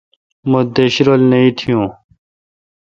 [0.49, 1.87] مہ دیش رل نہ ایتھیوں۔